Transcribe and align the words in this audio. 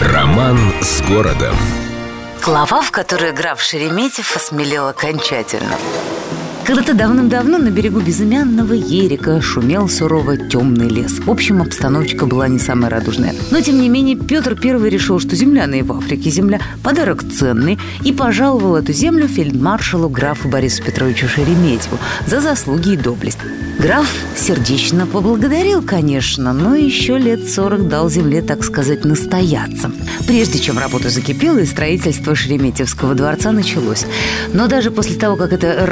Роман 0.00 0.56
с 0.80 1.02
городом. 1.02 1.54
Глава, 2.42 2.80
в 2.80 2.90
которой 2.90 3.32
граф 3.32 3.60
Шереметьев 3.60 4.34
осмелел 4.34 4.88
окончательно. 4.88 5.76
Когда-то 6.70 6.94
давным-давно 6.94 7.58
на 7.58 7.68
берегу 7.68 7.98
безымянного 7.98 8.74
Ерика 8.74 9.40
шумел 9.40 9.88
сурово 9.88 10.36
темный 10.36 10.88
лес. 10.88 11.18
В 11.18 11.28
общем, 11.28 11.60
обстановочка 11.60 12.26
была 12.26 12.46
не 12.46 12.60
самая 12.60 12.88
радужная. 12.90 13.34
Но, 13.50 13.60
тем 13.60 13.80
не 13.80 13.88
менее, 13.88 14.14
Петр 14.14 14.56
I 14.56 14.88
решил, 14.88 15.18
что 15.18 15.34
земляная 15.34 15.82
в 15.82 15.92
Африке 15.92 16.30
земля– 16.30 16.60
подарок 16.84 17.24
ценный, 17.24 17.76
и 18.04 18.12
пожаловал 18.12 18.76
эту 18.76 18.92
землю 18.92 19.26
фельдмаршалу 19.26 20.08
графу 20.08 20.48
Борису 20.48 20.84
Петровичу 20.84 21.26
Шереметьеву 21.26 21.98
за 22.28 22.40
заслуги 22.40 22.90
и 22.92 22.96
доблесть. 22.96 23.38
Граф 23.80 24.06
сердечно 24.36 25.06
поблагодарил, 25.06 25.80
конечно, 25.80 26.52
но 26.52 26.74
еще 26.74 27.16
лет 27.16 27.48
сорок 27.48 27.88
дал 27.88 28.10
земле, 28.10 28.42
так 28.42 28.62
сказать, 28.62 29.06
настояться. 29.06 29.90
Прежде 30.26 30.58
чем 30.58 30.78
работа 30.78 31.08
закипела 31.08 31.58
и 31.58 31.64
строительство 31.64 32.34
Шереметьевского 32.34 33.14
дворца 33.14 33.52
началось. 33.52 34.04
Но 34.52 34.68
даже 34.68 34.90
после 34.90 35.16
того, 35.16 35.36
как 35.36 35.54
эта 35.54 35.86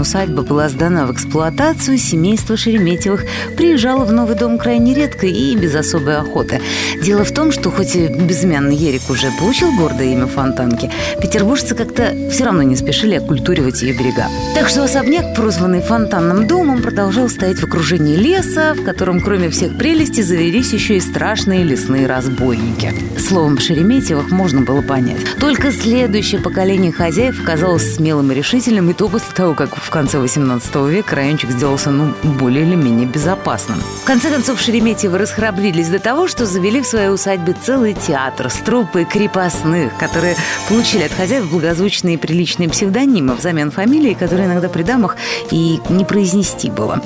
усадьба 0.00 0.42
была 0.42 0.68
сдана 0.68 1.06
в 1.06 1.12
эксплуатацию, 1.12 1.98
семейство 1.98 2.56
Шереметьевых 2.56 3.24
приезжало 3.56 4.04
в 4.04 4.12
новый 4.12 4.36
дом 4.36 4.58
крайне 4.58 4.94
редко 4.94 5.26
и 5.26 5.56
без 5.56 5.74
особой 5.74 6.16
охоты. 6.16 6.60
Дело 7.02 7.24
в 7.24 7.32
том, 7.32 7.52
что 7.52 7.70
хоть 7.70 7.96
и 7.96 8.08
безымянный 8.08 8.74
Ерик 8.74 9.10
уже 9.10 9.30
получил 9.38 9.72
гордое 9.72 10.12
имя 10.12 10.26
Фонтанки, 10.26 10.90
петербуржцы 11.20 11.74
как-то 11.74 12.14
все 12.30 12.44
равно 12.44 12.62
не 12.62 12.76
спешили 12.76 13.14
оккультуривать 13.14 13.82
ее 13.82 13.92
берега. 13.92 14.26
Так 14.54 14.68
что 14.68 14.84
особняк, 14.84 15.34
прозванный 15.34 15.80
Фонтанным 15.80 16.46
домом, 16.46 16.82
продолжал 16.82 17.28
стоять 17.28 17.58
в 17.58 17.64
окружении 17.64 18.16
леса, 18.16 18.74
в 18.74 18.84
котором, 18.84 19.20
кроме 19.20 19.50
всех 19.50 19.76
прелестей, 19.76 20.22
завелись 20.22 20.72
еще 20.72 20.96
и 20.96 21.00
страшные 21.00 21.64
лесные 21.64 22.06
разбойники. 22.06 22.92
Словом, 23.18 23.58
Шереметьевых 23.58 24.30
можно 24.30 24.62
было 24.62 24.82
понять. 24.82 25.18
Только 25.38 25.72
следующее 25.72 26.40
поколение 26.40 26.92
хозяев 26.92 27.40
оказалось 27.42 27.94
смелым 27.94 28.32
и 28.32 28.34
решительным, 28.34 28.90
и 28.90 28.94
то 28.94 29.08
после 29.08 29.34
того, 29.34 29.54
как 29.54 29.76
в 29.88 29.90
конце 29.90 30.18
18 30.18 30.74
века 30.90 31.16
райончик 31.16 31.50
сделался, 31.50 31.88
ну, 31.88 32.12
более 32.22 32.62
или 32.66 32.74
менее 32.74 33.06
безопасным. 33.06 33.80
В 34.02 34.04
конце 34.04 34.30
концов, 34.30 34.60
Шереметьевы 34.60 35.16
расхрабрились 35.16 35.88
до 35.88 35.98
того, 35.98 36.28
что 36.28 36.44
завели 36.44 36.82
в 36.82 36.86
своей 36.86 37.08
усадьбе 37.08 37.54
целый 37.54 37.94
театр 37.94 38.50
с 38.50 38.56
труппой 38.56 39.06
крепостных, 39.06 39.96
которые 39.96 40.36
получили 40.68 41.04
от 41.04 41.12
хозяев 41.12 41.50
благозвучные 41.50 42.16
и 42.16 42.18
приличные 42.18 42.68
псевдонимы 42.68 43.34
взамен 43.34 43.70
фамилии, 43.70 44.12
которые 44.12 44.46
иногда 44.46 44.68
при 44.68 44.82
дамах 44.82 45.16
и 45.50 45.80
не 45.88 46.04
произнести 46.04 46.68
было. 46.68 47.00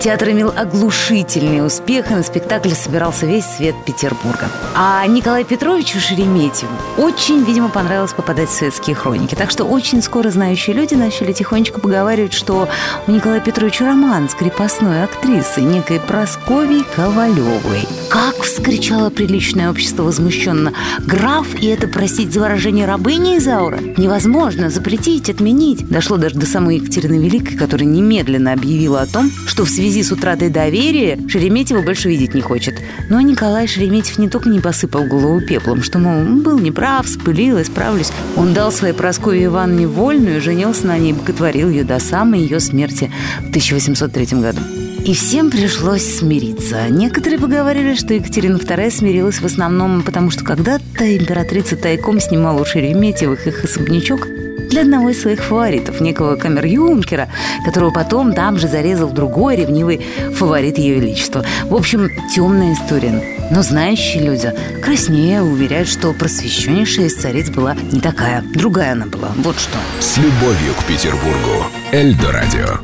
Театр 0.00 0.30
имел 0.30 0.52
оглушительный 0.56 1.64
успех, 1.64 2.10
и 2.10 2.14
на 2.14 2.24
спектакль 2.24 2.70
собирался 2.70 3.26
весь 3.26 3.46
свет 3.46 3.76
Петербурга. 3.86 4.48
А 4.74 5.06
Николаю 5.06 5.44
Петровичу 5.44 6.00
Шереметьеву 6.00 6.72
очень, 6.98 7.44
видимо, 7.44 7.68
понравилось 7.68 8.12
попадать 8.12 8.48
в 8.48 8.52
светские 8.52 8.96
хроники. 8.96 9.36
Так 9.36 9.52
что 9.52 9.62
очень 9.62 10.02
скоро 10.02 10.30
знающие 10.30 10.74
люди 10.74 10.94
начали 10.94 11.32
тихонечко 11.32 11.78
поговаривать, 11.78 12.13
что 12.32 12.68
у 13.06 13.10
Николая 13.10 13.40
Петровича 13.40 13.86
роман 13.86 14.28
с 14.28 14.34
крепостной 14.34 15.02
актрисой, 15.02 15.64
некой 15.64 16.00
Прасковьей 16.00 16.84
Ковалевой. 16.94 17.88
«Как!»– 18.08 18.36
вскричало 18.42 19.10
приличное 19.10 19.70
общество 19.70 20.04
возмущенно. 20.04 20.72
«Граф, 21.00 21.46
и 21.60 21.66
это, 21.66 21.88
простите 21.88 22.30
за 22.30 22.40
выражение, 22.40 22.86
рабыня 22.86 23.38
Изаура? 23.38 23.78
Невозможно 23.96 24.70
запретить, 24.70 25.28
отменить!» 25.28 25.88
Дошло 25.88 26.16
даже 26.16 26.36
до 26.36 26.46
самой 26.46 26.76
Екатерины 26.76 27.24
Великой, 27.24 27.56
которая 27.56 27.88
немедленно 27.88 28.52
объявила 28.52 29.00
о 29.00 29.06
том, 29.06 29.30
что 29.46 29.64
в 29.64 29.70
связи 29.70 30.02
с 30.02 30.12
утратой 30.12 30.50
доверия 30.50 31.18
Шереметьева 31.28 31.82
больше 31.82 32.08
видеть 32.08 32.34
не 32.34 32.40
хочет. 32.40 32.74
Но 33.10 33.20
Николай 33.20 33.66
Шереметьев 33.66 34.18
не 34.18 34.28
только 34.28 34.48
не 34.48 34.60
посыпал 34.60 35.04
голову 35.04 35.40
пеплом, 35.40 35.82
что, 35.82 35.98
мол, 35.98 36.24
был 36.42 36.58
неправ, 36.58 37.08
спылил, 37.08 37.60
исправлюсь. 37.60 38.12
Он 38.36 38.54
дал 38.54 38.70
своей 38.70 38.94
Прасковье 38.94 39.46
Ивановне 39.46 39.86
вольную, 39.86 40.40
женился 40.40 40.86
на 40.86 40.98
ней 40.98 41.10
и 41.10 41.14
боготворил 41.14 41.68
ее 41.68 41.84
до 41.84 41.98
самой 42.04 42.40
ее 42.40 42.60
смерти 42.60 43.10
в 43.40 43.48
1803 43.48 44.40
году. 44.40 44.60
И 45.04 45.12
всем 45.12 45.50
пришлось 45.50 46.02
смириться. 46.02 46.88
Некоторые 46.88 47.38
поговорили, 47.38 47.94
что 47.94 48.14
Екатерина 48.14 48.56
II 48.56 48.90
смирилась 48.90 49.38
в 49.38 49.44
основном 49.44 50.02
потому, 50.02 50.30
что 50.30 50.44
когда-то 50.44 51.16
императрица 51.18 51.76
тайком 51.76 52.20
снимала 52.20 52.62
у 52.62 52.64
Шереметьевых 52.64 53.46
их 53.46 53.64
особнячок 53.64 54.26
для 54.70 54.80
одного 54.80 55.10
из 55.10 55.20
своих 55.20 55.44
фаворитов, 55.44 56.00
некого 56.00 56.36
камер-юнкера, 56.36 57.28
которого 57.66 57.90
потом 57.90 58.32
там 58.32 58.58
же 58.58 58.66
зарезал 58.66 59.10
другой 59.10 59.56
ревнивый 59.56 60.00
фаворит 60.32 60.78
Ее 60.78 60.94
Величества. 60.94 61.44
В 61.64 61.74
общем, 61.74 62.08
темная 62.34 62.72
история. 62.72 63.22
Но 63.50 63.60
знающие 63.60 64.22
люди 64.22 64.54
краснее 64.82 65.42
уверяют, 65.42 65.88
что 65.88 66.14
просвещеннейшая 66.14 67.06
из 67.06 67.14
цариц 67.14 67.50
была 67.50 67.76
не 67.92 68.00
такая. 68.00 68.42
Другая 68.54 68.92
она 68.92 69.04
была. 69.04 69.32
Вот 69.36 69.58
что. 69.58 69.76
С 70.00 70.16
любовью 70.16 70.72
к 70.80 70.84
Петербургу. 70.84 71.66
Эльдо 71.92 72.32
радио. 72.32 72.80